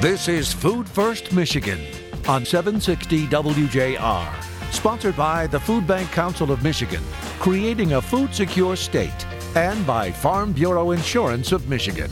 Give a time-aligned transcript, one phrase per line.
[0.00, 1.80] This is Food First Michigan
[2.28, 7.02] on 760 WJR, sponsored by the Food Bank Council of Michigan,
[7.40, 9.26] creating a food secure state,
[9.56, 12.08] and by Farm Bureau Insurance of Michigan.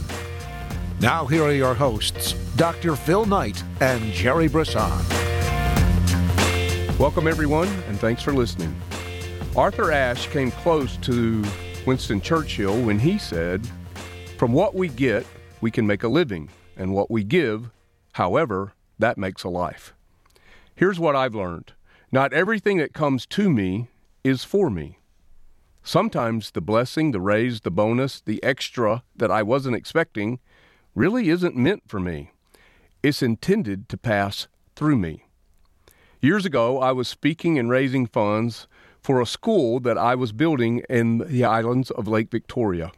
[0.99, 2.97] Now, here are your hosts, Dr.
[2.97, 4.91] Phil Knight and Jerry Brisson.
[6.99, 8.75] Welcome, everyone, and thanks for listening.
[9.55, 11.45] Arthur Ashe came close to
[11.87, 13.65] Winston Churchill when he said,
[14.39, 15.25] From what we get,
[15.61, 17.71] we can make a living, and what we give,
[18.17, 19.93] However, that makes a life.
[20.75, 21.75] Here's what I've learned
[22.11, 23.89] not everything that comes to me
[24.25, 25.01] is for me.
[25.83, 30.39] Sometimes the blessing, the raise, the bonus, the extra that I wasn't expecting
[30.95, 32.31] really isn't meant for me.
[33.03, 35.25] It's intended to pass through me.
[36.23, 38.67] Years ago, I was speaking and raising funds
[39.03, 42.93] for a school that I was building in the islands of Lake Victoria.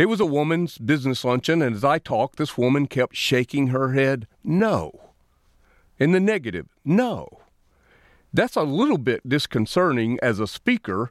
[0.00, 3.92] It was a woman's business luncheon, and as I talked, this woman kept shaking her
[3.92, 5.10] head, no.
[5.98, 7.42] In the negative, no.
[8.32, 11.10] That's a little bit disconcerting as a speaker,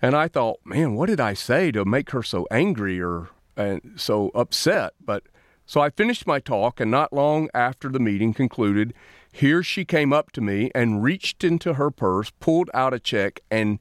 [0.00, 3.96] and I thought, man, what did I say to make her so angry or and
[3.96, 4.94] so upset?
[4.98, 5.24] But
[5.66, 8.94] so I finished my talk, and not long after the meeting concluded,
[9.30, 13.40] here she came up to me and reached into her purse, pulled out a check,
[13.50, 13.78] and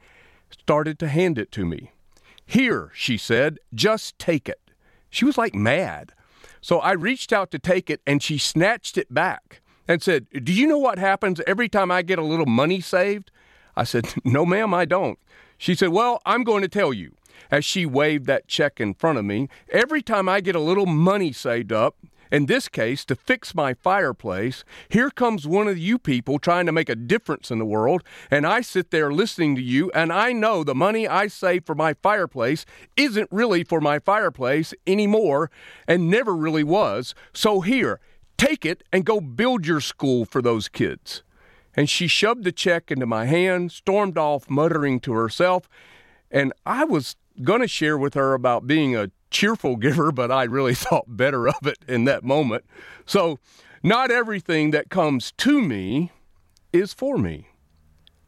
[0.50, 1.92] started to hand it to me.
[2.52, 4.60] Here, she said, just take it.
[5.10, 6.12] She was like mad.
[6.60, 10.52] So I reached out to take it and she snatched it back and said, Do
[10.52, 13.32] you know what happens every time I get a little money saved?
[13.78, 15.18] I said, No, ma'am, I don't.
[15.58, 17.16] She said, Well, I'm going to tell you.
[17.50, 20.86] As she waved that check in front of me, every time I get a little
[20.86, 21.96] money saved up,
[22.32, 26.72] in this case, to fix my fireplace, here comes one of you people trying to
[26.72, 30.32] make a difference in the world, and I sit there listening to you, and I
[30.32, 32.66] know the money I save for my fireplace
[32.96, 35.52] isn't really for my fireplace anymore,
[35.88, 37.14] and never really was.
[37.34, 38.00] So here,
[38.38, 41.24] take it and go build your school for those kids.
[41.76, 45.68] And she shoved the check into my hand, stormed off, muttering to herself,
[46.30, 50.44] and I was going to share with her about being a cheerful giver, but I
[50.44, 52.66] really thought better of it in that moment.
[53.06, 53.40] So,
[53.84, 56.12] not everything that comes to me
[56.72, 57.48] is for me.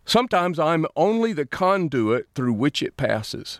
[0.05, 3.59] Sometimes I'm only the conduit through which it passes.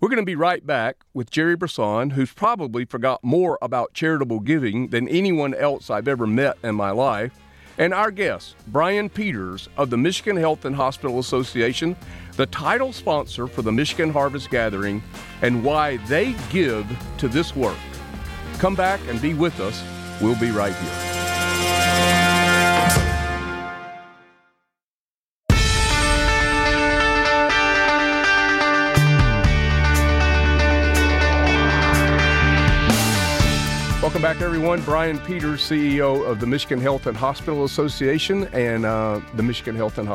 [0.00, 4.40] We're going to be right back with Jerry Brisson, who's probably forgot more about charitable
[4.40, 7.38] giving than anyone else I've ever met in my life,
[7.78, 11.96] and our guest, Brian Peters of the Michigan Health and Hospital Association,
[12.36, 15.02] the title sponsor for the Michigan Harvest Gathering,
[15.42, 16.86] and why they give
[17.18, 17.78] to this work.
[18.58, 19.82] Come back and be with us.
[20.20, 21.13] We'll be right here.
[34.24, 34.80] Back, everyone.
[34.84, 39.98] Brian Peters, CEO of the Michigan Health and Hospital Association, and uh, the Michigan Health
[39.98, 40.08] and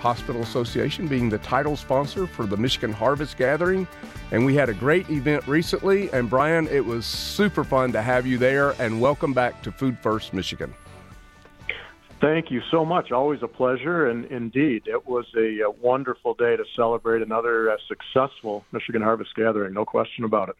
[0.00, 3.86] Hospital Association being the title sponsor for the Michigan Harvest Gathering.
[4.32, 6.10] And we had a great event recently.
[6.10, 8.72] And Brian, it was super fun to have you there.
[8.80, 10.74] And welcome back to Food First Michigan.
[12.20, 13.12] Thank you so much.
[13.12, 14.08] Always a pleasure.
[14.08, 19.32] And indeed, it was a, a wonderful day to celebrate another uh, successful Michigan Harvest
[19.36, 19.74] Gathering.
[19.74, 20.56] No question about it.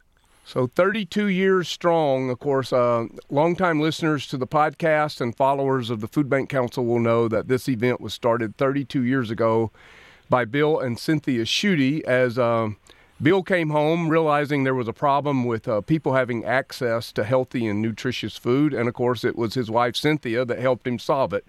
[0.47, 2.29] So 32 years strong.
[2.29, 6.85] Of course, uh, longtime listeners to the podcast and followers of the Food Bank Council
[6.85, 9.71] will know that this event was started 32 years ago
[10.29, 12.69] by Bill and Cynthia Schuette as uh,
[13.23, 17.67] Bill came home realizing there was a problem with uh, people having access to healthy
[17.67, 18.75] and nutritious food.
[18.75, 21.47] And of course, it was his wife Cynthia that helped him solve it.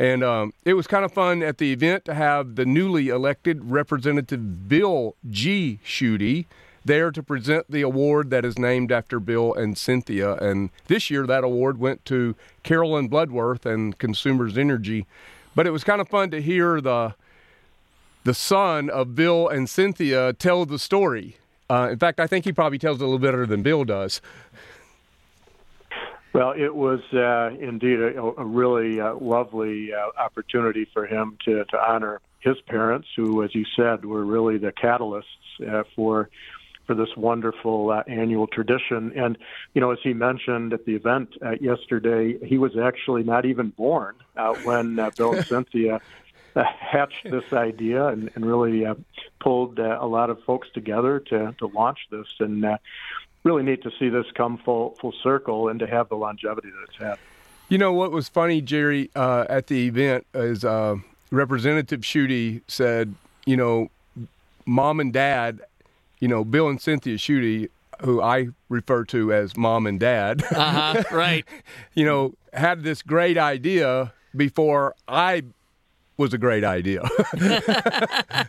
[0.00, 3.70] And um, it was kind of fun at the event to have the newly elected
[3.70, 5.78] Representative Bill G.
[5.84, 6.46] Schuette
[6.84, 10.34] there to present the award that is named after Bill and Cynthia.
[10.34, 15.06] And this year, that award went to Carolyn Bloodworth and Consumers Energy.
[15.54, 17.14] But it was kind of fun to hear the
[18.24, 21.38] the son of Bill and Cynthia tell the story.
[21.68, 24.20] Uh, in fact, I think he probably tells it a little better than Bill does.
[26.32, 31.64] Well, it was uh, indeed a, a really uh, lovely uh, opportunity for him to,
[31.64, 35.24] to honor his parents, who, as you said, were really the catalysts
[35.68, 36.30] uh, for
[36.86, 39.12] for this wonderful uh, annual tradition.
[39.16, 39.38] And,
[39.74, 43.70] you know, as he mentioned at the event uh, yesterday, he was actually not even
[43.70, 46.00] born uh, when uh, Bill and Cynthia
[46.54, 48.94] uh, hatched this idea and, and really uh,
[49.40, 52.26] pulled uh, a lot of folks together to, to launch this.
[52.40, 52.78] And uh,
[53.44, 56.82] really neat to see this come full, full circle and to have the longevity that
[56.88, 57.18] it's had.
[57.68, 60.96] You know, what was funny, Jerry, uh, at the event is uh,
[61.30, 63.14] Representative Schuette said,
[63.46, 63.90] you know,
[64.66, 65.60] mom and dad
[66.22, 67.68] you know, Bill and Cynthia Schuette
[68.00, 71.44] who I refer to as mom and dad, uh-huh, right?
[71.94, 75.42] you know, had this great idea before I
[76.16, 77.02] was a great idea.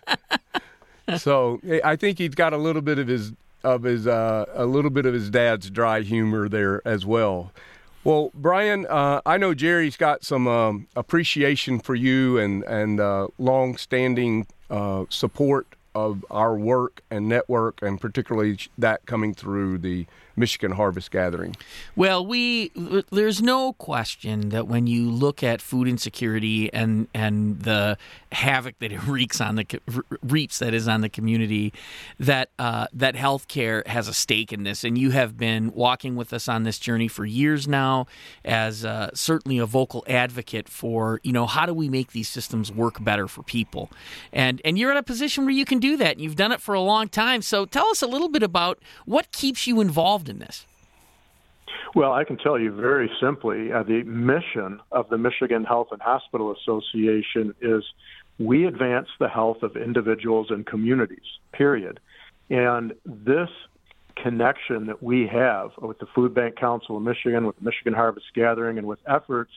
[1.17, 3.33] so I think he's got a little bit of his
[3.63, 7.51] of his uh, a little bit of his dad's dry humor there as well.
[8.03, 13.27] Well, Brian, uh, I know Jerry's got some um, appreciation for you and and uh,
[13.39, 20.05] long standing uh, support of our work and network, and particularly that coming through the
[20.35, 21.55] Michigan Harvest Gathering?
[21.95, 22.71] Well, we
[23.11, 27.97] there's no question that when you look at food insecurity and and the
[28.31, 29.81] havoc that it wreaks on the
[30.23, 31.73] reaps that is on the community,
[32.19, 36.33] that uh, that healthcare has a stake in this, and you have been walking with
[36.33, 38.07] us on this journey for years now,
[38.43, 42.71] as uh, certainly a vocal advocate for you know how do we make these systems
[42.71, 43.91] work better for people,
[44.31, 46.59] and and you're in a position where you can do that, and you've done it
[46.59, 47.43] for a long time.
[47.43, 50.65] So tell us a little bit about what keeps you involved involved in this?
[51.95, 56.01] Well, I can tell you very simply uh, the mission of the Michigan Health and
[56.01, 57.83] Hospital Association is
[58.39, 61.99] we advance the health of individuals and communities, period.
[62.49, 63.49] And this
[64.15, 68.25] connection that we have with the Food Bank Council of Michigan, with the Michigan Harvest
[68.33, 69.51] Gathering, and with efforts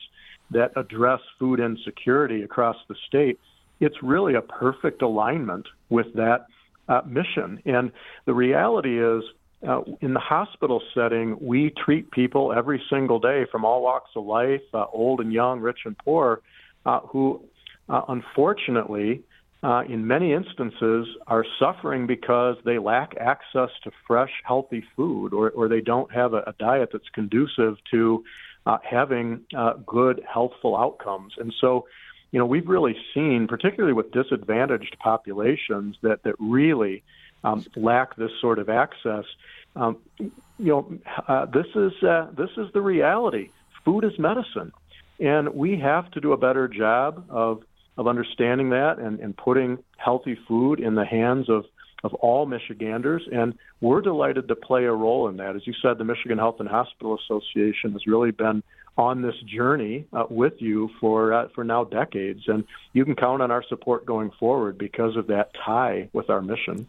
[0.51, 3.39] that address food insecurity across the state,
[3.79, 6.45] it's really a perfect alignment with that
[6.87, 7.61] uh, mission.
[7.65, 7.91] And
[8.25, 9.23] the reality is,
[9.65, 14.25] uh, in the hospital setting, we treat people every single day from all walks of
[14.25, 16.41] life, uh, old and young, rich and poor,
[16.85, 17.41] uh, who
[17.89, 19.23] uh, unfortunately,
[19.63, 25.49] uh, in many instances, are suffering because they lack access to fresh, healthy food or,
[25.51, 28.23] or they don't have a, a diet that's conducive to
[28.67, 29.41] uh, having
[29.85, 31.33] good, healthful outcomes.
[31.37, 31.87] And so,
[32.31, 37.03] you know, we've really seen, particularly with disadvantaged populations, that, that really
[37.43, 39.25] um, lack this sort of access.
[39.75, 43.49] Um, you know, uh, this is uh, this is the reality.
[43.85, 44.71] Food is medicine,
[45.19, 47.63] and we have to do a better job of
[47.97, 51.65] of understanding that and, and putting healthy food in the hands of
[52.03, 55.55] of all Michiganders, and we're delighted to play a role in that.
[55.55, 58.61] As you said, the Michigan Health and Hospital Association has really been
[58.97, 63.41] on this journey uh, with you for uh, for now decades, and you can count
[63.41, 66.87] on our support going forward because of that tie with our mission.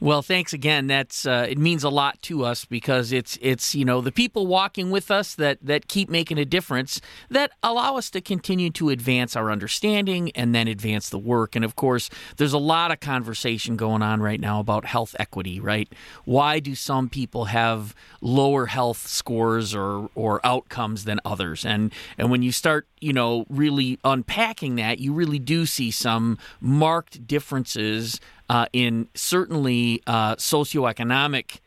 [0.00, 0.86] Well, thanks again.
[0.86, 4.46] That's uh, it means a lot to us because it's it's you know the people
[4.46, 7.00] walking with us that that keep making a difference
[7.30, 11.56] that allow us to continue to advance our understanding and then advance the work.
[11.56, 15.58] And of course, there's a lot of conversation going on right now about health equity.
[15.58, 15.92] Right?
[16.24, 21.66] Why do some people have lower health scores or or outcomes than others?
[21.66, 26.38] And and when you start you know really unpacking that, you really do see some
[26.60, 31.60] marked differences uh, in certainly uh, socioeconomic,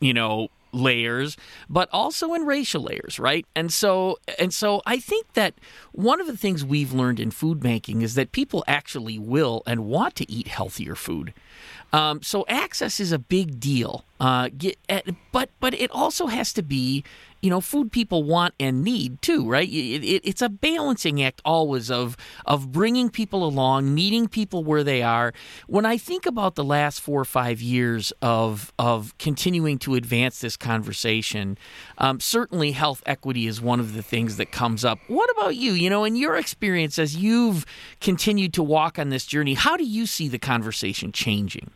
[0.00, 1.36] you know, layers,
[1.70, 3.46] but also in racial layers, right?
[3.54, 5.54] And so and so I think that
[5.92, 9.86] one of the things we've learned in food banking is that people actually will and
[9.86, 11.32] want to eat healthier food.
[11.92, 14.04] Um, so access is a big deal.
[14.18, 14.76] Uh, get,
[15.30, 17.04] but but it also has to be
[17.44, 19.68] you know food people want and need too right?
[19.68, 24.82] It, it, it's a balancing act always of of bringing people along meeting people where
[24.82, 25.32] they are.
[25.66, 30.40] When i think about the last four or five years of of continuing to advance
[30.40, 31.58] this conversation
[31.98, 34.98] um, certainly health equity is one of the things that comes up.
[35.08, 35.72] What about you?
[35.72, 37.66] You know in your experience as you've
[38.00, 41.70] continued to walk on this journey how do you see the conversation changing?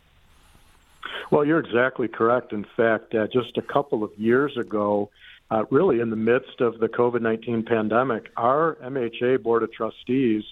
[1.31, 2.53] Well, you're exactly correct.
[2.53, 5.11] In fact, uh, just a couple of years ago,
[5.51, 10.45] uh, really in the midst of the COVID 19 pandemic, our MHA Board of Trustees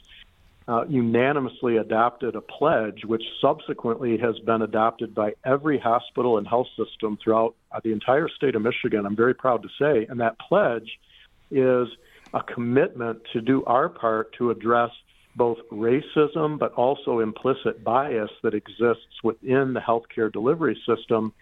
[0.68, 6.66] uh, unanimously adopted a pledge, which subsequently has been adopted by every hospital and health
[6.76, 9.06] system throughout uh, the entire state of Michigan.
[9.06, 10.06] I'm very proud to say.
[10.08, 10.98] And that pledge
[11.50, 11.88] is
[12.34, 14.90] a commitment to do our part to address
[15.36, 21.32] both racism but also implicit bias that exists within the healthcare delivery system.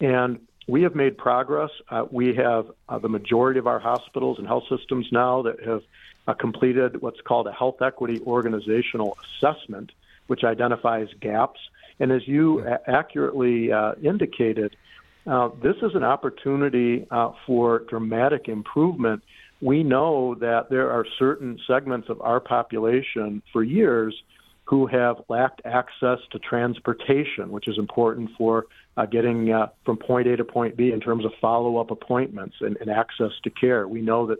[0.00, 1.70] And we have made progress.
[1.90, 5.82] Uh, we have uh, the majority of our hospitals and health systems now that have
[6.26, 9.92] uh, completed what's called a health equity organizational assessment,
[10.26, 11.60] which identifies gaps.
[12.00, 14.74] And as you a- accurately uh, indicated,
[15.26, 19.22] uh, this is an opportunity uh, for dramatic improvement.
[19.60, 24.14] We know that there are certain segments of our population for years
[24.64, 28.66] who have lacked access to transportation, which is important for
[28.96, 32.56] uh, getting uh, from point A to point B in terms of follow up appointments
[32.60, 33.86] and, and access to care.
[33.86, 34.38] We know that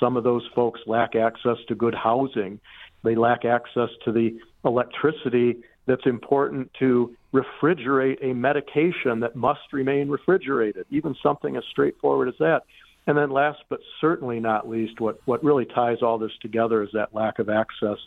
[0.00, 2.58] some of those folks lack access to good housing.
[3.04, 10.08] They lack access to the electricity that's important to refrigerate a medication that must remain
[10.08, 12.62] refrigerated, even something as straightforward as that.
[13.06, 16.88] And then, last but certainly not least, what, what really ties all this together is
[16.92, 17.98] that lack of access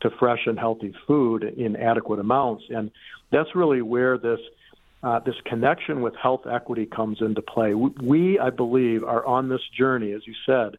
[0.00, 2.64] to fresh and healthy food in adequate amounts.
[2.70, 2.90] And
[3.30, 4.40] that's really where this
[5.02, 7.72] uh, this connection with health equity comes into play.
[7.72, 10.76] We, I believe, are on this journey, as you said,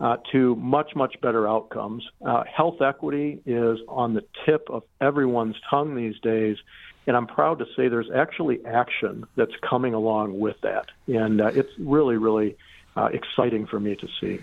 [0.00, 2.08] uh, to much, much better outcomes.
[2.24, 6.56] Uh, health equity is on the tip of everyone's tongue these days,
[7.06, 10.86] and I'm proud to say there's actually action that's coming along with that.
[11.06, 12.56] And uh, it's really, really
[12.96, 14.40] uh, exciting for me to see.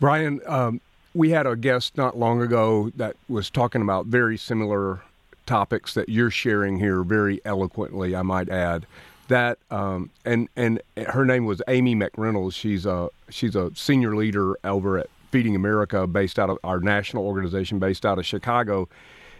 [0.00, 0.80] Brian, um,
[1.14, 5.00] we had a guest not long ago that was talking about very similar
[5.46, 8.86] topics that you're sharing here very eloquently, I might add.
[9.28, 12.54] That um, and and her name was Amy McReynolds.
[12.54, 17.26] She's a she's a senior leader over at Feeding America, based out of our national
[17.26, 18.88] organization, based out of Chicago.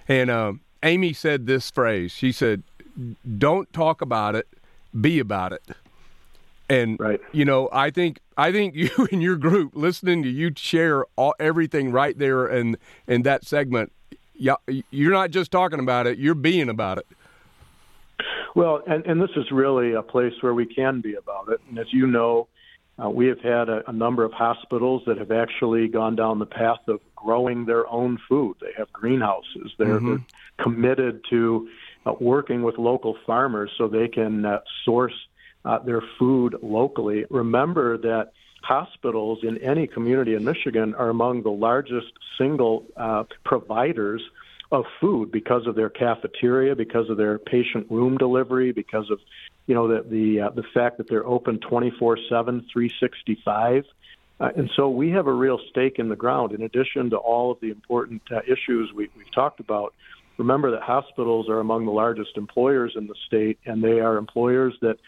[0.07, 2.13] And uh, Amy said this phrase.
[2.13, 2.63] She said,
[3.39, 4.47] "Don't talk about it,
[5.01, 5.63] be about it."
[6.71, 7.21] And right.
[7.33, 11.35] you know, I think I think you and your group listening to you share all,
[11.39, 13.93] everything right there in in that segment.
[14.35, 14.55] Yeah,
[14.91, 17.07] you're not just talking about it; you're being about it.
[18.55, 21.61] Well, and, and this is really a place where we can be about it.
[21.69, 22.49] And as you know,
[23.03, 26.47] uh, we have had a, a number of hospitals that have actually gone down the
[26.47, 28.57] path of growing their own food.
[28.61, 29.73] They have greenhouses.
[29.79, 30.09] They're, mm-hmm.
[30.09, 30.25] they're
[30.61, 31.69] committed to
[32.07, 35.15] uh, working with local farmers so they can uh, source
[35.65, 37.25] uh, their food locally.
[37.31, 44.23] Remember that hospitals in any community in Michigan are among the largest single uh, providers
[44.71, 49.19] of food because of their cafeteria, because of their patient room delivery, because of
[49.67, 53.85] you know the the uh, the fact that they're open 24/7, 365.
[54.41, 56.53] Uh, and so we have a real stake in the ground.
[56.53, 59.95] In addition to all of the important uh, issues we, we've talked about,
[60.37, 64.75] remember that hospitals are among the largest employers in the state, and they are employers
[64.81, 64.99] that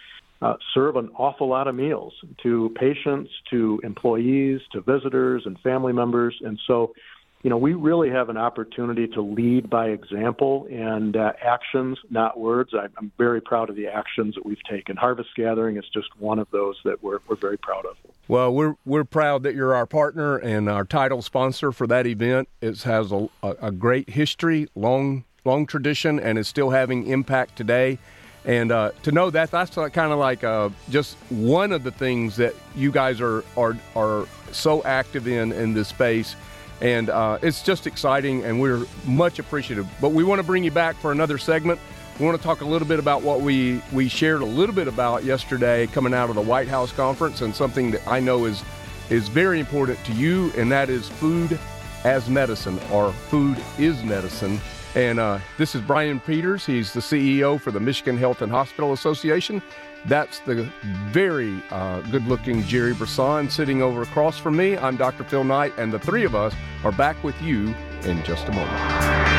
[0.42, 5.92] uh, serve an awful lot of meals to patients, to employees, to visitors, and family
[5.92, 6.34] members.
[6.40, 6.94] And so,
[7.42, 12.38] you know, we really have an opportunity to lead by example and uh, actions, not
[12.38, 12.72] words.
[12.74, 14.96] I, I'm very proud of the actions that we've taken.
[14.96, 17.96] Harvest Gathering is just one of those that we're, we're very proud of.
[18.28, 22.48] Well, we're we're proud that you're our partner and our title sponsor for that event.
[22.60, 27.98] It has a, a great history, long long tradition, and is still having impact today.
[28.44, 32.36] And uh, to know that that's kind of like uh, just one of the things
[32.36, 36.36] that you guys are are are so active in in this space,
[36.80, 39.86] and uh, it's just exciting, and we're much appreciative.
[40.00, 41.78] But we want to bring you back for another segment.
[42.18, 44.88] We want to talk a little bit about what we we shared a little bit
[44.88, 48.62] about yesterday, coming out of the White House conference, and something that I know is
[49.10, 51.58] is very important to you, and that is food
[52.04, 54.58] as medicine, or food is medicine.
[54.94, 56.66] And uh, this is Brian Peters.
[56.66, 59.62] He's the CEO for the Michigan Health and Hospital Association.
[60.06, 60.68] That's the
[61.10, 64.76] very uh, good looking Jerry Brisson sitting over across from me.
[64.76, 65.24] I'm Dr.
[65.24, 66.54] Phil Knight, and the three of us
[66.84, 69.30] are back with you in just a moment.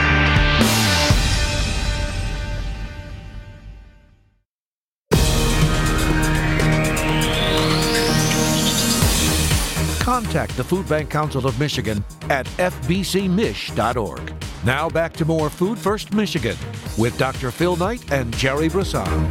[10.32, 14.34] contact the Food Bank Council of Michigan at fbcmich.org.
[14.64, 16.56] Now back to more Food First Michigan
[16.96, 17.50] with Dr.
[17.50, 19.28] Phil Knight and Jerry Brisson.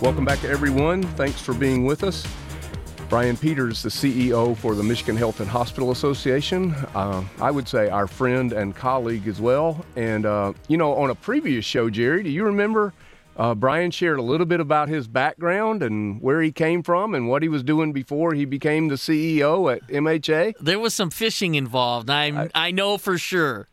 [0.00, 1.02] Welcome back to everyone.
[1.02, 2.24] Thanks for being with us.
[3.08, 6.74] Brian Peters, the CEO for the Michigan Health and Hospital Association.
[6.94, 9.84] Uh, I would say our friend and colleague as well.
[9.96, 12.94] And, uh, you know, on a previous show, Jerry, do you remember
[13.36, 17.28] uh, Brian shared a little bit about his background and where he came from and
[17.28, 20.54] what he was doing before he became the CEO at MHA?
[20.60, 22.08] There was some fishing involved.
[22.08, 23.68] i I, I know for sure.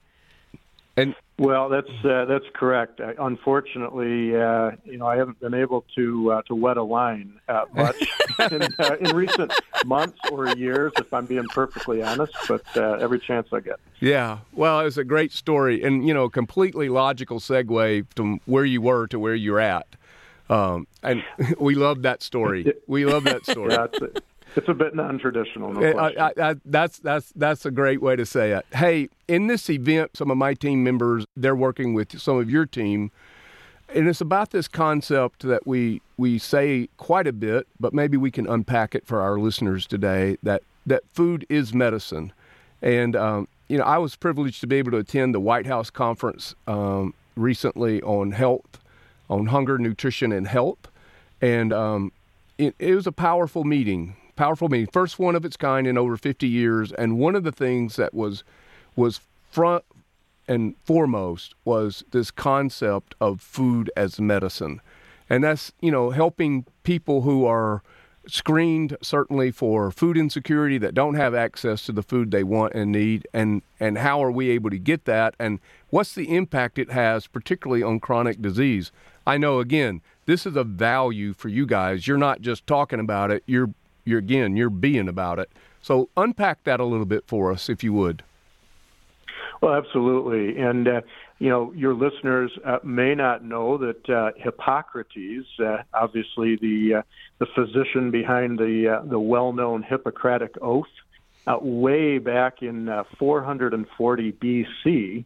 [0.99, 2.99] And well, that's uh, that's correct.
[2.99, 7.39] I, unfortunately, uh, you know, I haven't been able to uh, to wet a line
[7.47, 7.95] uh, much
[8.51, 9.53] in, uh, in, recent
[9.85, 12.33] months or years, if I'm being perfectly honest.
[12.47, 13.79] But uh, every chance I get.
[14.01, 18.81] Yeah, well, it's a great story, and you know, completely logical segue from where you
[18.81, 19.87] were to where you're at.
[20.49, 21.23] Um, and
[21.59, 22.73] we love that story.
[22.87, 23.71] We love that story.
[23.71, 23.87] yeah,
[24.55, 25.73] it's a bit non-traditional.
[25.73, 28.65] No I, I, that's that's that's a great way to say it.
[28.73, 32.65] Hey, in this event, some of my team members they're working with some of your
[32.65, 33.11] team,
[33.93, 38.31] and it's about this concept that we we say quite a bit, but maybe we
[38.31, 40.37] can unpack it for our listeners today.
[40.43, 42.33] That that food is medicine,
[42.81, 45.89] and um, you know I was privileged to be able to attend the White House
[45.89, 48.79] conference um, recently on health,
[49.29, 50.87] on hunger, nutrition, and health,
[51.41, 52.11] and um,
[52.57, 56.15] it, it was a powerful meeting powerful meeting, first one of its kind in over
[56.15, 56.93] 50 years.
[56.93, 58.45] And one of the things that was
[58.95, 59.19] was
[59.51, 59.83] front
[60.47, 64.79] and foremost was this concept of food as medicine.
[65.29, 67.83] And that's, you know, helping people who are
[68.27, 72.93] screened certainly for food insecurity that don't have access to the food they want and
[72.93, 76.91] need and and how are we able to get that and what's the impact it
[76.91, 78.91] has particularly on chronic disease
[79.25, 83.31] i know again this is a value for you guys you're not just talking about
[83.31, 83.71] it you're
[84.09, 85.49] you're again you're being about it.
[85.81, 88.23] So unpack that a little bit for us if you would.
[89.61, 90.57] Well absolutely.
[90.59, 91.01] And uh,
[91.39, 97.01] you know, your listeners uh, may not know that uh, Hippocrates, uh, obviously the uh,
[97.39, 100.85] the physician behind the uh, the well-known Hippocratic Oath,
[101.61, 105.25] way back in 440 BC,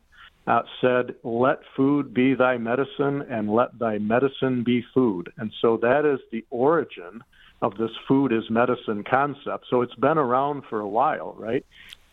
[0.80, 6.06] said, "Let food be thy medicine, and let thy medicine be food." And so that
[6.06, 7.24] is the origin
[7.63, 9.65] of this food is medicine concept.
[9.70, 11.65] So it's been around for a while, right?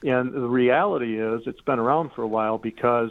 [0.04, 3.11] And the reality is, it's been around for a while because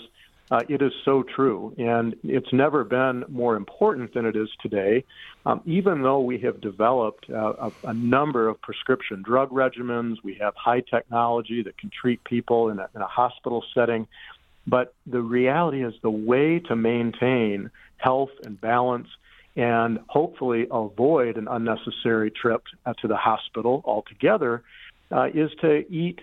[0.49, 5.03] uh, it is so true, and it's never been more important than it is today.
[5.45, 10.35] Um, even though we have developed uh, a, a, number of prescription drug regimens, we
[10.35, 14.07] have high technology that can treat people in a, in a hospital setting.
[14.65, 19.09] But the reality is, the way to maintain health and balance
[19.59, 22.63] and hopefully avoid an unnecessary trip
[23.01, 24.63] to the hospital altogether
[25.11, 26.21] uh, is to eat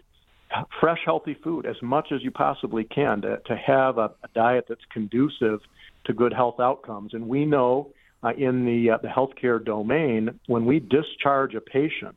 [0.81, 4.65] fresh, healthy food as much as you possibly can to, to have a, a diet
[4.71, 5.61] that's conducive
[6.07, 7.13] to good health outcomes.
[7.13, 12.17] And we know uh, in the, uh, the healthcare domain, when we discharge a patient,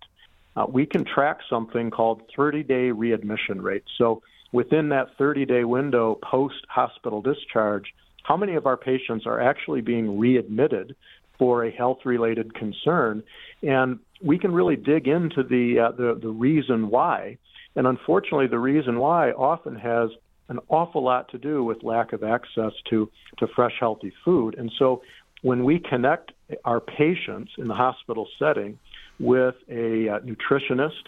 [0.56, 3.84] uh, we can track something called 30 day readmission rate.
[3.98, 4.22] So
[4.54, 7.94] within that 30 day window post hospital discharge,
[8.30, 10.96] how many of our patients are actually being readmitted
[11.40, 13.24] for a health related concern?
[13.64, 17.40] And we can really dig into the, uh, the, the reason why.
[17.76, 20.12] And unfortunately, the reason why often has
[20.48, 23.10] an awful lot to do with lack of access to,
[23.40, 24.56] to fresh, healthy food.
[24.60, 25.02] And so
[25.42, 26.32] when we connect
[26.66, 28.78] our patients in the hospital setting
[29.20, 31.06] with a uh, nutritionist,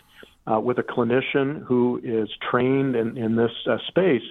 [0.52, 4.24] uh, with a clinician who is trained in, in this uh, space,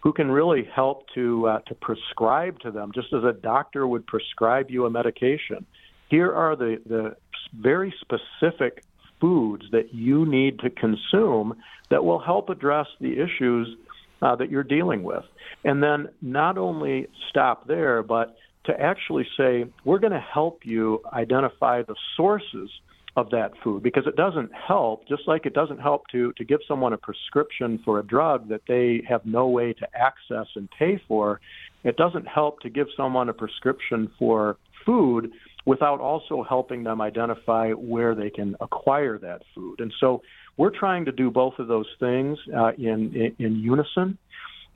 [0.00, 4.06] who can really help to uh, to prescribe to them, just as a doctor would
[4.06, 5.66] prescribe you a medication.
[6.08, 7.16] Here are the the
[7.58, 8.82] very specific
[9.20, 11.54] foods that you need to consume
[11.90, 13.76] that will help address the issues
[14.22, 15.24] uh, that you're dealing with.
[15.64, 21.02] And then not only stop there, but to actually say, we're going to help you
[21.12, 22.70] identify the sources
[23.18, 26.60] of that food because it doesn't help, just like it doesn't help to, to give
[26.68, 31.02] someone a prescription for a drug that they have no way to access and pay
[31.08, 31.40] for.
[31.82, 35.32] It doesn't help to give someone a prescription for food
[35.66, 39.80] without also helping them identify where they can acquire that food.
[39.80, 40.22] And so
[40.56, 44.16] we're trying to do both of those things uh, in, in, in unison.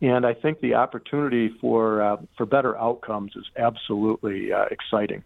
[0.00, 5.22] And I think the opportunity for uh, for better outcomes is absolutely uh, exciting.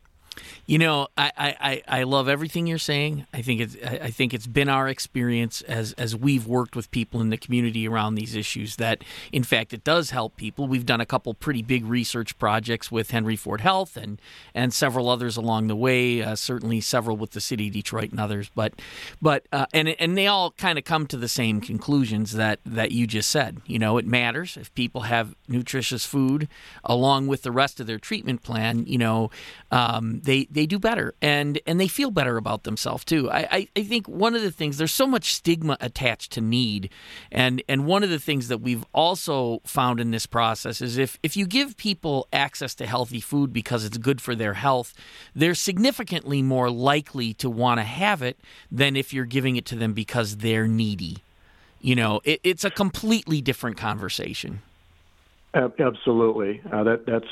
[0.66, 3.27] You know, I, I, I love everything you're saying.
[3.33, 7.20] I think it's I think it's been our experience as as we've worked with people
[7.20, 10.66] in the community around these issues that in fact it does help people.
[10.66, 14.20] We've done a couple pretty big research projects with Henry Ford Health and
[14.55, 16.22] and several others along the way.
[16.22, 18.51] Uh, certainly several with the city of Detroit and others.
[18.55, 18.75] But
[19.22, 22.92] but uh, and and they all kind of come to the same conclusions that that
[22.92, 23.61] you just said.
[23.66, 26.49] You know, it matters if people have nutritious food
[26.85, 28.85] along with the rest of their treatment plan.
[28.87, 29.31] You know,
[29.70, 33.30] um, they they do better and and they feel better about themselves too.
[33.30, 36.90] I, I, I think one of the things there's so much stigma attached to need,
[37.32, 41.18] and and one of the things that we've also found in this process is if
[41.22, 44.92] if you give people access to healthy food because it's good for their health,
[45.34, 48.38] they're significantly more likely to want to have it
[48.70, 51.18] than if you're giving it to them because they're needy.
[51.80, 54.60] You know, it, it's a completely different conversation.
[55.54, 57.28] Absolutely, uh, that that's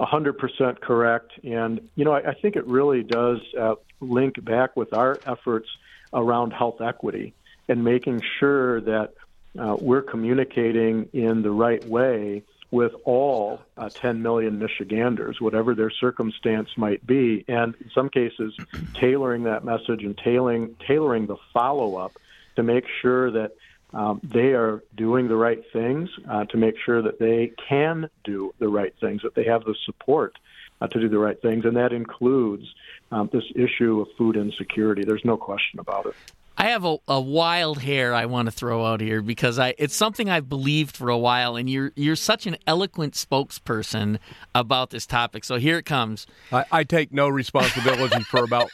[0.00, 1.32] 100% correct.
[1.44, 5.68] And, you know, I, I think it really does uh, link back with our efforts
[6.12, 7.34] around health equity
[7.68, 9.14] and making sure that
[9.58, 15.90] uh, we're communicating in the right way with all uh, 10 million Michiganders, whatever their
[15.90, 18.52] circumstance might be, and in some cases,
[18.94, 22.16] tailoring that message and tailoring tailoring the follow up
[22.56, 23.52] to make sure that
[23.94, 28.52] um, they are doing the right things uh, to make sure that they can do
[28.58, 30.36] the right things, that they have the support
[30.80, 32.66] uh, to do the right things, and that includes
[33.12, 35.04] um, this issue of food insecurity.
[35.04, 36.14] There's no question about it.
[36.56, 39.94] I have a, a, wild hair I want to throw out here because I it's
[39.94, 44.18] something I've believed for a while, and you're you're such an eloquent spokesperson
[44.54, 45.44] about this topic.
[45.44, 46.28] So here it comes.
[46.52, 48.70] I, I take no responsibility for about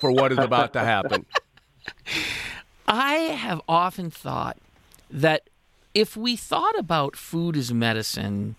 [0.00, 1.26] for what is about to happen.
[2.90, 4.58] I have often thought
[5.10, 5.48] that
[5.94, 8.56] if we thought about food as medicine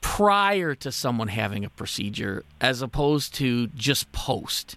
[0.00, 4.76] prior to someone having a procedure as opposed to just post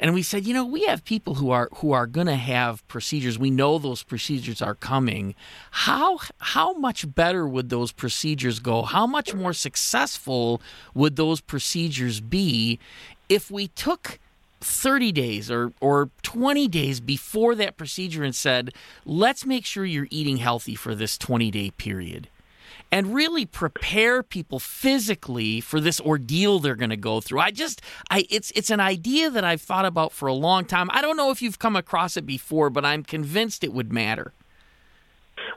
[0.00, 2.86] and we said, you know, we have people who are who are going to have
[2.88, 3.38] procedures.
[3.38, 5.34] We know those procedures are coming.
[5.70, 8.82] How how much better would those procedures go?
[8.82, 10.62] How much more successful
[10.94, 12.78] would those procedures be
[13.28, 14.18] if we took
[14.60, 18.72] 30 days or, or 20 days before that procedure and said,
[19.04, 22.28] let's make sure you're eating healthy for this 20 day period
[22.92, 27.40] and really prepare people physically for this ordeal they're going to go through.
[27.40, 30.90] I just I it's it's an idea that I've thought about for a long time.
[30.92, 34.32] I don't know if you've come across it before, but I'm convinced it would matter.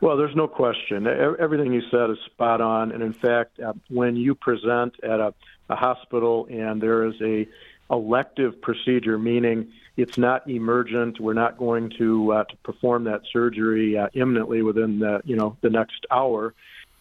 [0.01, 1.07] Well, there's no question.
[1.07, 2.91] Everything you said is spot on.
[2.91, 5.33] And in fact, uh, when you present at a,
[5.69, 7.47] a hospital and there is a
[7.93, 13.97] elective procedure, meaning it's not emergent, we're not going to uh, to perform that surgery
[13.97, 16.53] uh, imminently within the you know the next hour.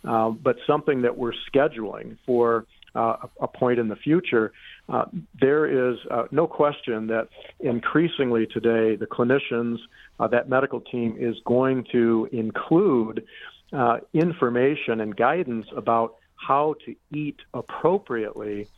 [0.05, 4.53] Uh, but something that we're scheduling for uh, a point in the future,
[4.89, 5.05] uh,
[5.41, 7.29] there is uh, no question that
[7.61, 9.79] increasingly today the clinicians,
[10.21, 13.25] uh, that medical team is going to include
[13.73, 18.69] uh, information and guidance about how to eat appropriately,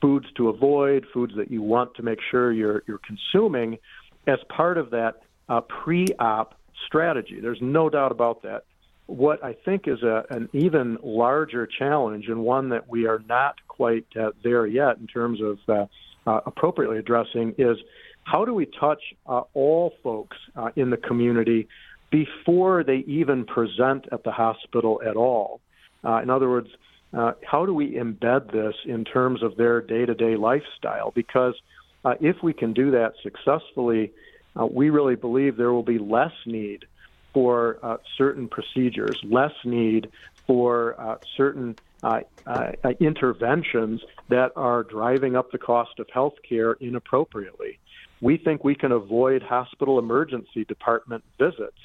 [0.00, 3.78] foods to avoid, foods that you want to make sure you're, you're consuming
[4.26, 5.22] as part of that
[5.68, 6.54] pre op
[6.86, 7.40] strategy.
[7.40, 8.64] There's no doubt about that
[9.10, 13.56] what I think is a, an even larger challenge and one that we are not
[13.66, 15.86] quite uh, there yet in terms of uh,
[16.26, 17.76] uh, appropriately addressing is
[18.22, 21.66] how do we touch uh, all folks uh, in the community
[22.10, 25.60] before they even present at the hospital at all?
[26.04, 26.68] Uh, in other words,
[27.12, 31.10] how do we embed this in terms of their day to day lifestyle?
[31.10, 31.54] Because
[32.20, 34.12] if we can do that successfully,
[34.70, 36.86] we really believe there will be less need
[37.32, 40.10] for uh, certain procedures, less need
[40.46, 46.72] for uh, certain uh, uh, interventions that are driving up the cost of health care
[46.74, 47.78] inappropriately.
[48.20, 51.78] We think we can avoid hospital emergency department visits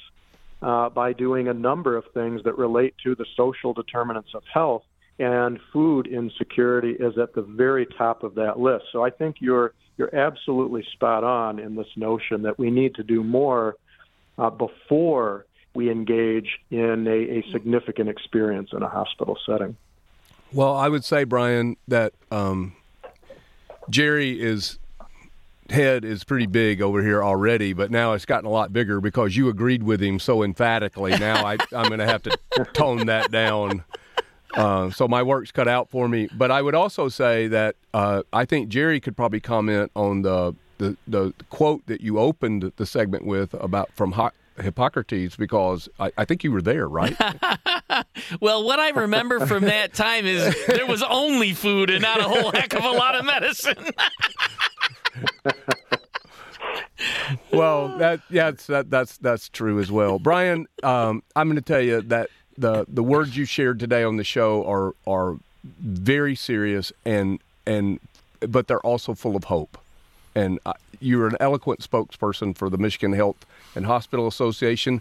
[0.62, 4.82] uh, by doing a number of things that relate to the social determinants of health,
[5.18, 8.86] and food insecurity is at the very top of that list.
[8.92, 13.02] So I think you're you're absolutely spot on in this notion that we need to
[13.02, 13.76] do more
[14.36, 19.76] uh, before we engage in a, a, significant experience in a hospital setting.
[20.52, 22.74] Well, I would say, Brian, that um,
[23.88, 24.78] Jerry is
[25.70, 29.36] head is pretty big over here already, but now it's gotten a lot bigger because
[29.36, 31.10] you agreed with him so emphatically.
[31.18, 32.38] Now I, am going to have to
[32.72, 33.84] tone that down.
[34.56, 36.28] Uh, so my work's cut out for me.
[36.34, 40.54] But I would also say that uh, I think Jerry could probably comment on the
[40.78, 44.12] the, the quote that you opened the segment with about from
[44.60, 47.16] Hippocrates because I, I, think you were there, right?
[48.40, 52.24] well, what I remember from that time is there was only food and not a
[52.24, 53.88] whole heck of a lot of medicine.
[57.52, 60.66] well, that yeah, that, that's that's true as well, Brian.
[60.82, 64.24] Um, I'm going to tell you that the the words you shared today on the
[64.24, 65.36] show are are
[65.80, 67.98] very serious and and
[68.40, 69.78] but they're also full of hope
[70.36, 75.00] and uh, you're an eloquent spokesperson for the Michigan Health and Hospital Association,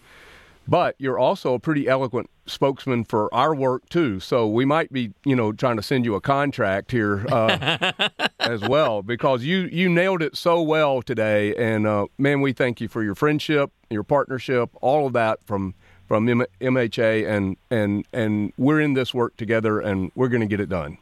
[0.67, 4.19] but you're also a pretty eloquent spokesman for our work too.
[4.19, 7.91] So we might be, you know, trying to send you a contract here uh,
[8.39, 11.53] as well because you you nailed it so well today.
[11.55, 15.75] And uh, man, we thank you for your friendship, your partnership, all of that from
[16.07, 20.47] from M- MHA, and and and we're in this work together, and we're going to
[20.47, 20.97] get it done.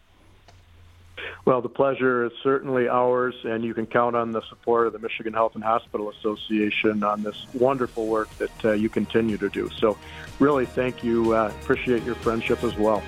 [1.46, 5.00] Well, the pleasure is certainly ours, and you can count on the support of the
[5.00, 9.70] Michigan Health and Hospital Association on this wonderful work that uh, you continue to do.
[9.78, 9.98] So,
[10.40, 11.34] really, thank you.
[11.34, 13.04] Uh, appreciate your friendship as well.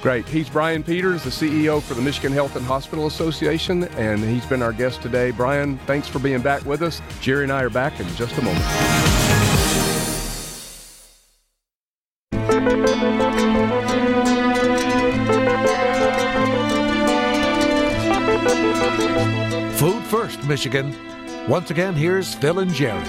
[0.00, 0.26] Great.
[0.26, 4.62] He's Brian Peters, the CEO for the Michigan Health and Hospital Association, and he's been
[4.62, 5.30] our guest today.
[5.30, 7.00] Brian, thanks for being back with us.
[7.20, 9.21] Jerry and I are back in just a moment.
[20.52, 20.94] Michigan.
[21.48, 23.02] Once again, here's Phil and Jerry.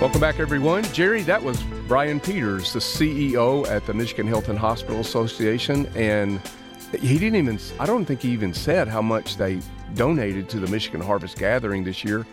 [0.00, 0.82] Welcome back, everyone.
[0.92, 5.86] Jerry, that was Brian Peters, the CEO at the Michigan Health and Hospital Association.
[5.94, 6.40] And
[7.00, 9.60] he didn't even, I don't think he even said how much they
[9.94, 12.26] donated to the Michigan Harvest Gathering this year,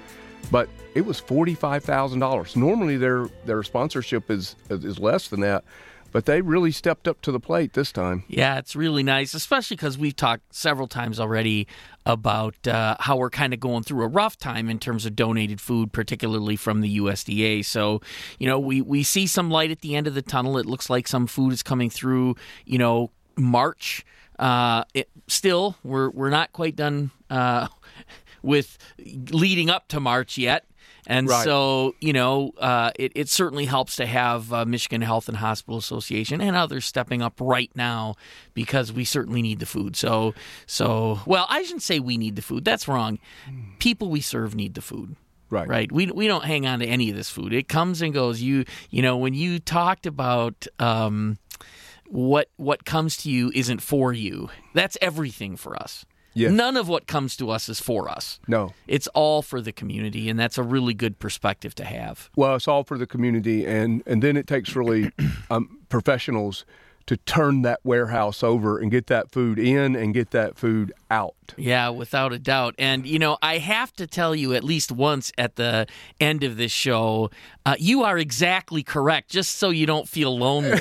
[0.50, 2.56] but it was $45,000.
[2.56, 5.64] Normally, their, their sponsorship is, is less than that.
[6.12, 8.24] But they really stepped up to the plate this time.
[8.28, 11.68] Yeah, it's really nice, especially because we've talked several times already
[12.06, 15.60] about uh, how we're kind of going through a rough time in terms of donated
[15.60, 17.66] food, particularly from the USDA.
[17.66, 18.02] So,
[18.40, 20.58] you know, we, we see some light at the end of the tunnel.
[20.58, 24.06] It looks like some food is coming through, you know, March.
[24.40, 27.68] Uh, it, still, we're, we're not quite done uh,
[28.42, 28.78] with
[29.32, 30.66] leading up to March yet.
[31.10, 31.46] And Right.
[31.46, 35.78] so, you know, uh, it, it certainly helps to have uh, Michigan Health and Hospital
[35.78, 38.16] Association and others stepping up right now
[38.54, 39.96] because we certainly need the food.
[39.96, 40.34] So,
[40.66, 42.66] so well, I shouldn't say we need the food.
[42.66, 43.20] That's wrong.
[43.80, 45.16] People we serve need the food.
[45.50, 45.68] Right.
[45.70, 45.90] Right.
[45.90, 47.54] We we don't hang on to any of this food.
[47.54, 48.42] It comes and goes.
[48.42, 51.38] You you know when you talked about um,
[52.10, 54.50] what what comes to you isn't for you.
[54.74, 56.06] That's everything for us.
[56.38, 56.52] Yes.
[56.52, 58.40] None of what comes to us is for us.
[58.48, 58.74] No.
[58.88, 62.30] It's all for the community, and that's a really good perspective to have.
[62.36, 65.12] Well, it's all for the community, and and then it takes really
[65.50, 66.64] um, professionals
[67.08, 71.36] to turn that warehouse over and get that food in and get that food out.
[71.56, 72.76] Yeah, without a doubt.
[72.78, 75.88] And, you know, I have to tell you at least once at the
[76.20, 77.30] end of this show,
[77.66, 80.80] uh, you are exactly correct, just so you don't feel lonely.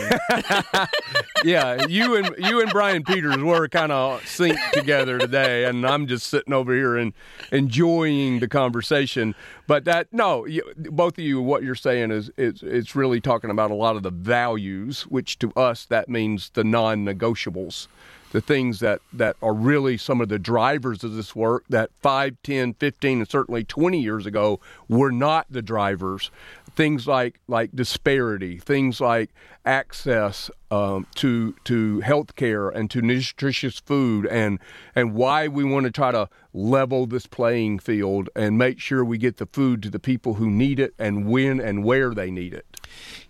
[1.44, 6.06] yeah, you and you and Brian Peters were kind of synced together today, and I'm
[6.06, 7.12] just sitting over here and
[7.50, 9.34] enjoying the conversation.
[9.66, 13.50] But that no, you, both of you, what you're saying is it's it's really talking
[13.50, 17.88] about a lot of the values, which to us that means the non-negotiables.
[18.36, 22.36] The things that, that are really some of the drivers of this work that 5,
[22.42, 26.30] 10, 15, and certainly 20 years ago were not the drivers.
[26.74, 29.30] Things like like disparity, things like
[29.64, 34.58] access um, to to health care and to nutritious food, and
[34.94, 39.18] and why we want to try to level this playing field and make sure we
[39.18, 42.54] get the food to the people who need it and when and where they need
[42.54, 42.64] it.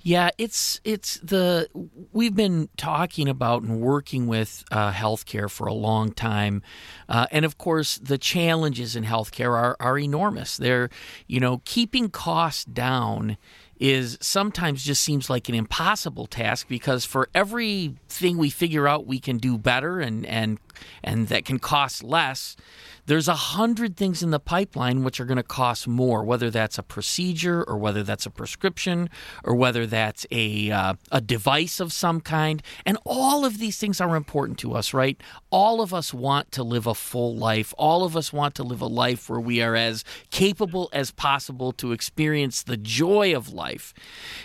[0.00, 1.68] Yeah, it's it's the
[2.12, 6.62] we've been talking about and working with uh, healthcare for a long time,
[7.08, 10.56] uh, and of course the challenges in healthcare are are enormous.
[10.56, 10.90] They're
[11.26, 13.36] you know keeping costs down
[13.78, 19.18] is sometimes just seems like an impossible task because for everything we figure out we
[19.18, 20.58] can do better and and
[21.02, 22.56] and that can cost less
[23.06, 26.76] there's a hundred things in the pipeline which are going to cost more, whether that's
[26.76, 29.08] a procedure or whether that's a prescription
[29.44, 32.62] or whether that's a uh, a device of some kind.
[32.84, 35.20] And all of these things are important to us, right?
[35.50, 37.72] All of us want to live a full life.
[37.78, 41.72] All of us want to live a life where we are as capable as possible
[41.72, 43.94] to experience the joy of life.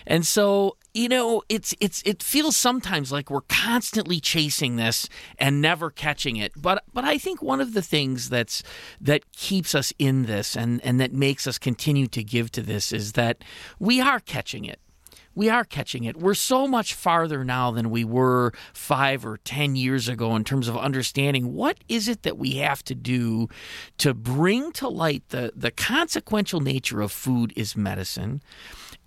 [0.05, 5.61] And so you know it's it's it feels sometimes like we're constantly chasing this and
[5.61, 6.51] never catching it.
[6.55, 8.63] But but I think one of the things that's
[8.99, 12.91] that keeps us in this and and that makes us continue to give to this
[12.91, 13.43] is that
[13.79, 14.79] we are catching it.
[15.33, 16.17] We are catching it.
[16.17, 20.67] We're so much farther now than we were five or ten years ago in terms
[20.67, 23.47] of understanding what is it that we have to do
[23.99, 28.41] to bring to light the, the consequential nature of food is medicine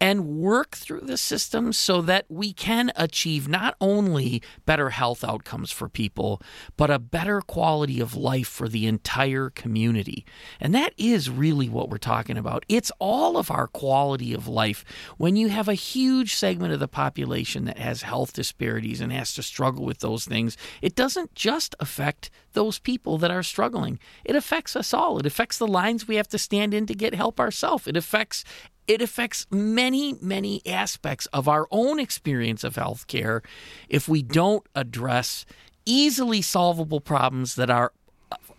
[0.05, 5.71] and work through the system so that we can achieve not only better health outcomes
[5.71, 6.43] for people,
[6.77, 10.27] but a better quality of life for the entire community.
[10.61, 12.67] And that is really what we're talking about.
[12.69, 14.85] It's all of our quality of life.
[15.17, 19.33] When you have a huge segment of the population that has health disparities and has
[19.33, 23.99] to struggle with those things, it doesn't just affect those people that are struggling.
[24.23, 25.19] It affects us all.
[25.19, 27.87] It affects the lines we have to stand in to get help ourselves.
[27.87, 28.45] It affects
[28.87, 33.43] it affects many, many aspects of our own experience of healthcare
[33.89, 35.47] if we don't address
[35.87, 37.93] easily solvable problems that are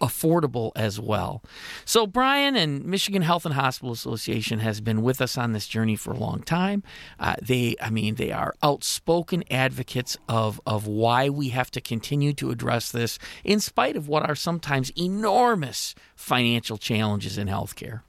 [0.02, 1.42] affordable as well.
[1.86, 5.96] So Brian and Michigan Health and Hospital Association has been with us on this journey
[5.96, 6.84] for a long time.
[7.20, 12.34] Uh, they, I mean, they are outspoken advocates of of why we have to continue
[12.34, 18.02] to address this, in spite of what are sometimes enormous financial challenges in healthcare.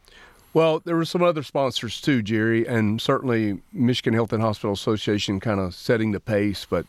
[0.57, 5.39] Well, there were some other sponsors too, Jerry, and certainly Michigan Health and Hospital Association
[5.39, 6.65] kind of setting the pace.
[6.65, 6.87] But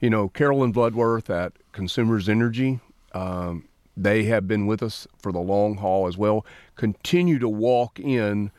[0.00, 2.80] you know, Carolyn Bloodworth at Consumers Energy,
[3.12, 6.44] um, they have been with us for the long haul as well.
[6.74, 8.50] Continue to walk in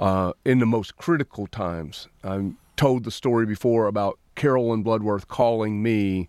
[0.00, 2.08] uh, in the most critical times.
[2.24, 6.28] I told the story before about Carolyn Bloodworth calling me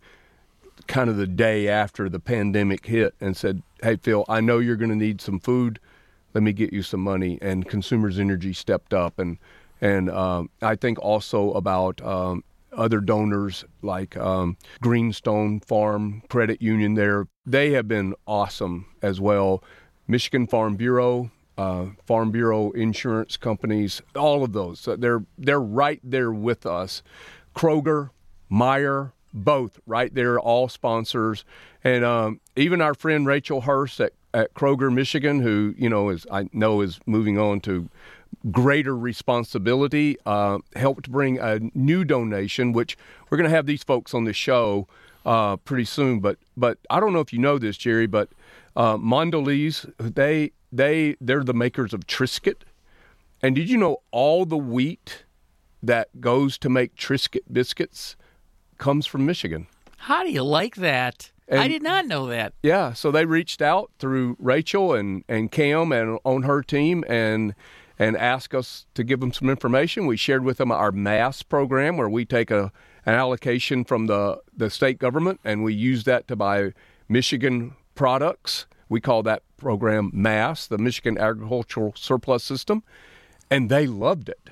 [0.85, 4.75] kind of the day after the pandemic hit and said, "Hey Phil, I know you're
[4.75, 5.79] going to need some food.
[6.33, 9.37] Let me get you some money." And Consumers Energy stepped up, and
[9.81, 16.93] and um, I think also about um, other donors like um, Greenstone Farm Credit Union.
[16.95, 19.63] There, they have been awesome as well.
[20.07, 21.31] Michigan Farm Bureau.
[21.55, 27.03] Uh, Farm Bureau insurance companies, all of those, So they're they're right there with us.
[27.55, 28.09] Kroger,
[28.51, 31.45] Meijer, both right there, all sponsors,
[31.83, 36.25] and um, even our friend Rachel Hurst at, at Kroger, Michigan, who you know is
[36.31, 37.89] I know is moving on to
[38.51, 42.97] greater responsibility, uh, helped bring a new donation, which
[43.29, 44.87] we're going to have these folks on the show
[45.25, 46.19] uh, pretty soon.
[46.19, 48.29] But but I don't know if you know this, Jerry, but
[48.75, 52.61] uh, Mondelez they they they're the makers of Triscuit,
[53.41, 55.25] and did you know all the wheat
[55.81, 58.15] that goes to make Triscuit biscuits
[58.77, 59.67] comes from Michigan?
[59.97, 61.31] How do you like that?
[61.47, 62.53] And- I did not know that.
[62.63, 67.53] Yeah, so they reached out through Rachel and and Cam and on her team and
[67.99, 70.07] and asked us to give them some information.
[70.07, 72.71] We shared with them our MASS program where we take a
[73.05, 76.71] an allocation from the the state government and we use that to buy
[77.09, 78.65] Michigan products.
[78.89, 82.83] We call that program MASS, the Michigan Agricultural Surplus System,
[83.49, 84.49] and they loved it.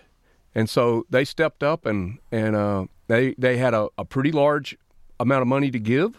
[0.53, 4.77] And so they stepped up and and uh, they they had a, a pretty large
[5.19, 6.17] amount of money to give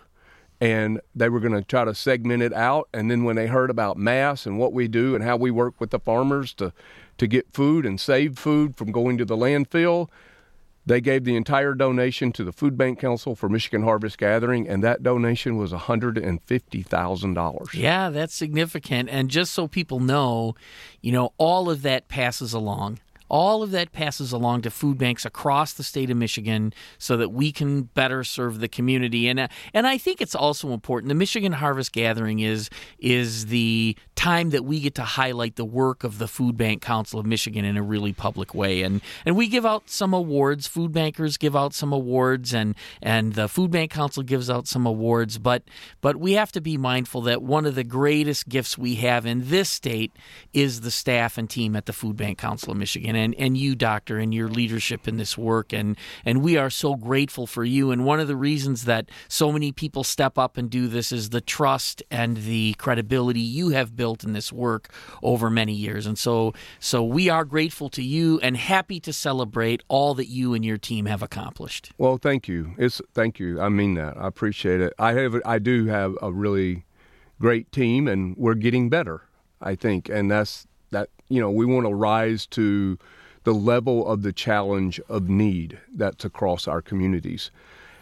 [0.62, 2.88] and they were going to try to segment it out.
[2.94, 5.81] And then when they heard about mass and what we do and how we work
[5.81, 6.72] with the farmers to
[7.18, 10.09] to get food and save food from going to the landfill,
[10.87, 14.83] they gave the entire donation to the Food Bank Council for Michigan Harvest Gathering, and
[14.85, 17.75] that donation was one hundred and fifty thousand dollars.
[17.75, 19.09] Yeah, that's significant.
[19.11, 20.55] And just so people know,
[21.01, 23.01] you know, all of that passes along.
[23.33, 27.31] All of that passes along to food banks across the state of Michigan so that
[27.31, 29.27] we can better serve the community.
[29.27, 31.09] And uh, and I think it's also important.
[31.09, 32.68] The Michigan Harvest Gathering is
[32.99, 37.18] is the time that we get to highlight the work of the Food Bank Council
[37.18, 38.83] of Michigan in a really public way.
[38.83, 40.66] And and we give out some awards.
[40.66, 44.87] Food bankers give out some awards, and and the Food Bank Council gives out some
[44.87, 45.38] awards.
[45.38, 45.62] But
[46.03, 49.49] but we have to be mindful that one of the greatest gifts we have in
[49.49, 50.12] this state
[50.53, 53.74] is the staff and team at the Food Bank Council of Michigan, and and you,
[53.74, 55.72] doctor, and your leadership in this work.
[55.72, 57.90] And and we are so grateful for you.
[57.90, 61.30] And one of the reasons that so many people step up and do this is
[61.30, 66.06] the trust and the credibility you have built in this work over many years.
[66.06, 70.54] And so so we are grateful to you and happy to celebrate all that you
[70.54, 71.92] and your team have accomplished.
[71.98, 72.74] Well, thank you.
[72.78, 73.61] It's thank you.
[73.61, 74.16] I mean that.
[74.16, 74.92] I appreciate it.
[74.98, 76.85] I have I do have a really
[77.40, 79.22] great team and we're getting better,
[79.61, 80.08] I think.
[80.08, 82.98] And that's that you know, we want to rise to
[83.44, 87.50] the level of the challenge of need that's across our communities.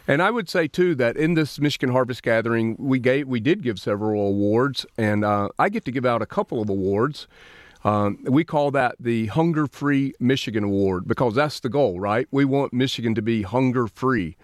[0.07, 3.63] And I would say too that in this Michigan Harvest Gathering, we gave we did
[3.63, 7.27] give several awards, and uh, I get to give out a couple of awards.
[7.83, 12.27] Um, we call that the Hunger Free Michigan Award because that's the goal, right?
[12.31, 14.35] We want Michigan to be hunger free.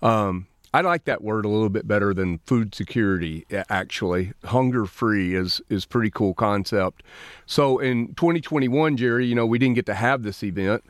[0.00, 3.46] Um, I like that word a little bit better than food security.
[3.70, 7.02] Actually, hunger free is is pretty cool concept.
[7.46, 10.84] So in 2021, Jerry, you know, we didn't get to have this event,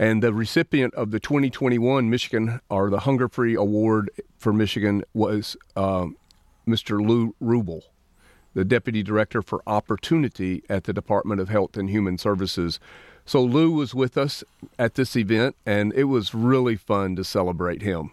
[0.00, 5.56] and the recipient of the 2021 Michigan or the Hunger Free Award for Michigan was
[5.76, 6.16] um,
[6.66, 7.00] Mr.
[7.00, 7.84] Lou Roubal,
[8.54, 12.80] the Deputy Director for Opportunity at the Department of Health and Human Services.
[13.24, 14.42] So Lou was with us
[14.76, 18.10] at this event, and it was really fun to celebrate him.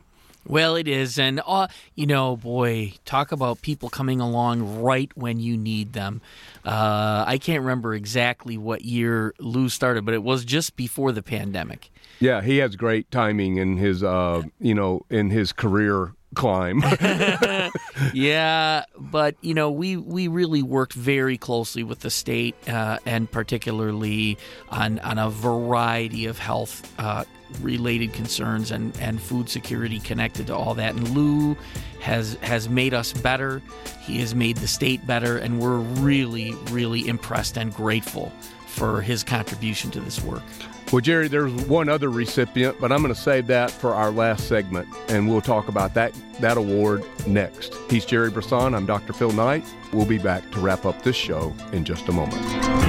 [0.47, 5.39] Well, it is, and uh, you know, boy, talk about people coming along right when
[5.39, 6.21] you need them.
[6.63, 11.21] Uh, I can't remember exactly what year Lou started, but it was just before the
[11.21, 11.91] pandemic.
[12.19, 16.81] Yeah, he has great timing in his, uh, you know, in his career climb.
[18.13, 23.29] yeah, but you know, we we really worked very closely with the state, uh, and
[23.29, 24.37] particularly
[24.69, 27.25] on on a variety of health uh,
[27.61, 30.95] related concerns and, and food security connected to all that.
[30.95, 31.57] And Lou
[31.99, 33.61] has has made us better.
[34.01, 38.31] He has made the state better, and we're really, really impressed and grateful
[38.67, 40.43] for his contribution to this work.
[40.91, 44.47] Well, Jerry, there's one other recipient, but I'm going to save that for our last
[44.47, 47.73] segment, and we'll talk about that that award next.
[47.89, 48.73] He's Jerry Brisson.
[48.73, 49.11] I'm Dr.
[49.11, 49.65] Phil Knight.
[49.91, 52.86] We'll be back to wrap up this show in just a moment.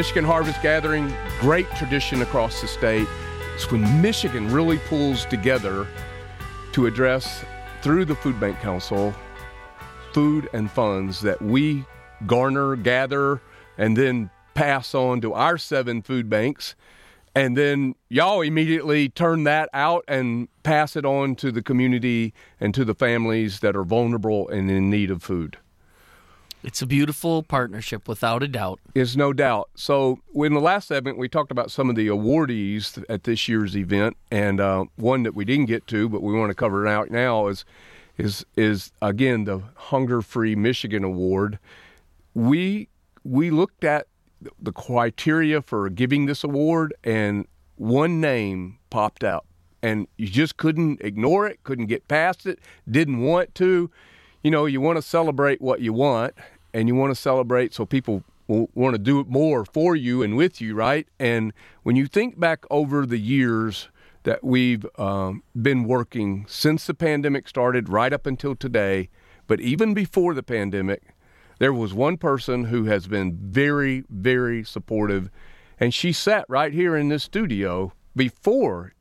[0.00, 3.06] Michigan Harvest Gathering, great tradition across the state.
[3.54, 5.86] It's when Michigan really pulls together
[6.72, 7.44] to address,
[7.82, 9.14] through the Food Bank Council,
[10.14, 11.84] food and funds that we
[12.26, 13.42] garner, gather,
[13.76, 16.74] and then pass on to our seven food banks.
[17.34, 22.72] And then y'all immediately turn that out and pass it on to the community and
[22.72, 25.58] to the families that are vulnerable and in need of food.
[26.62, 28.80] It's a beautiful partnership, without a doubt.
[28.94, 29.70] Is no doubt.
[29.74, 33.74] So, in the last segment, we talked about some of the awardees at this year's
[33.76, 36.90] event, and uh, one that we didn't get to, but we want to cover it
[36.90, 37.64] out now is
[38.18, 41.58] is is again the Hunger Free Michigan Award.
[42.34, 42.88] We
[43.24, 44.06] we looked at
[44.60, 47.46] the criteria for giving this award, and
[47.76, 49.46] one name popped out,
[49.82, 52.58] and you just couldn't ignore it, couldn't get past it,
[52.90, 53.90] didn't want to.
[54.42, 56.34] You know, you want to celebrate what you want,
[56.72, 60.36] and you want to celebrate so people want to do it more for you and
[60.36, 61.06] with you, right?
[61.18, 63.88] And when you think back over the years
[64.24, 69.08] that we've um, been working since the pandemic started, right up until today,
[69.46, 71.02] but even before the pandemic,
[71.58, 75.30] there was one person who has been very, very supportive,
[75.78, 78.94] and she sat right here in this studio before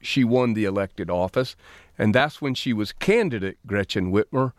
[0.00, 1.54] she won the elected office,
[1.98, 4.52] and that's when she was candidate Gretchen Whitmer.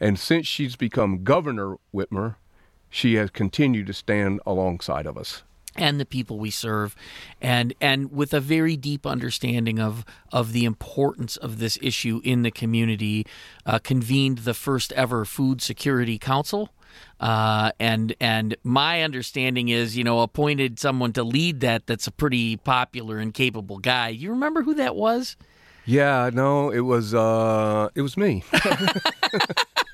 [0.00, 2.36] And since she's become Governor Whitmer,
[2.90, 5.42] she has continued to stand alongside of us
[5.78, 6.96] and the people we serve
[7.42, 12.40] and and with a very deep understanding of of the importance of this issue in
[12.40, 13.26] the community
[13.66, 16.70] uh, convened the first ever food security council
[17.20, 21.86] uh, and and my understanding is, you know, appointed someone to lead that.
[21.86, 24.08] That's a pretty popular and capable guy.
[24.08, 25.36] You remember who that was?
[25.86, 28.44] Yeah, no, it was uh, it was me.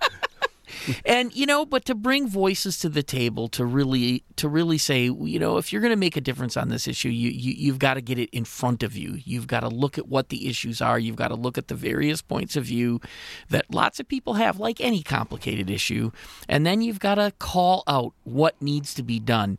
[1.05, 5.05] and you know but to bring voices to the table to really to really say
[5.05, 7.79] you know if you're going to make a difference on this issue you, you you've
[7.79, 10.49] got to get it in front of you you've got to look at what the
[10.49, 13.01] issues are you've got to look at the various points of view
[13.49, 16.11] that lots of people have like any complicated issue
[16.49, 19.59] and then you've got to call out what needs to be done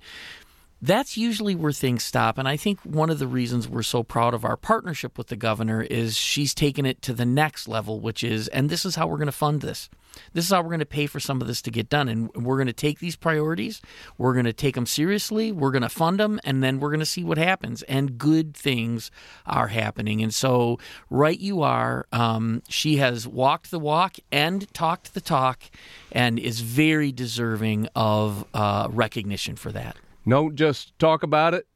[0.84, 2.38] that's usually where things stop.
[2.38, 5.38] And I think one of the reasons we're so proud of our partnership with the
[5.38, 9.08] governor is she's taken it to the next level, which is, and this is how
[9.08, 9.90] we're going to fund this.
[10.34, 12.08] This is how we're going to pay for some of this to get done.
[12.08, 13.82] And we're going to take these priorities,
[14.18, 17.00] we're going to take them seriously, we're going to fund them, and then we're going
[17.00, 17.84] to see what happens.
[17.84, 19.12] And good things
[19.46, 20.22] are happening.
[20.22, 25.64] And so, right you are, um, she has walked the walk and talked the talk
[26.12, 29.98] and is very deserving of uh, recognition for that.
[30.28, 31.68] Don't just talk about it.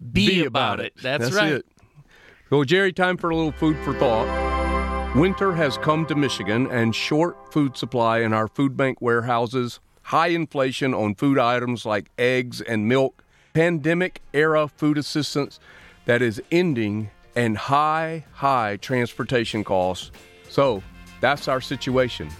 [0.00, 0.86] Be, be about, about, it.
[0.96, 1.02] it.
[1.02, 1.52] That's, That's right.
[1.52, 1.66] It.
[2.48, 4.49] Well, Jerry, time for a little food for thought.
[5.16, 10.28] Winter has come to Michigan and short food supply in our food bank warehouses, high
[10.28, 15.58] inflation on food items like eggs and milk, pandemic era food assistance
[16.04, 20.12] that is ending, and high, high transportation costs.
[20.48, 20.80] So
[21.20, 22.30] that's our situation.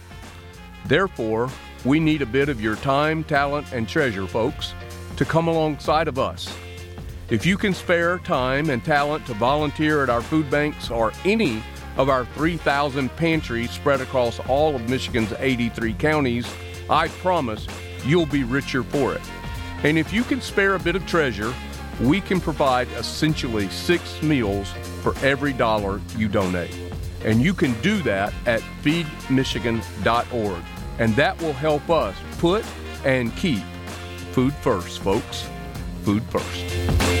[0.85, 1.49] Therefore,
[1.83, 4.73] we need a bit of your time, talent, and treasure, folks
[5.17, 6.57] to come alongside of us.
[7.29, 11.61] If you can spare time and talent to volunteer at our food banks or any
[11.97, 16.51] of our 3,000 pantries spread across all of Michigan's 83 counties,
[16.89, 17.67] I promise
[18.05, 19.21] you'll be richer for it.
[19.83, 21.53] And if you can spare a bit of treasure,
[22.01, 24.71] we can provide essentially six meals
[25.01, 26.75] for every dollar you donate.
[27.23, 30.63] And you can do that at feedmichigan.org.
[30.99, 32.65] And that will help us put
[33.03, 33.63] and keep
[34.31, 35.49] Food first, folks.
[36.03, 37.20] Food first.